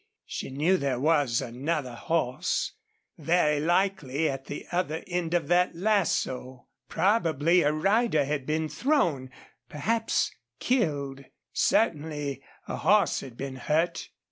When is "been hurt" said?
13.37-14.09